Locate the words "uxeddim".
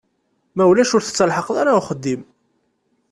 1.81-2.21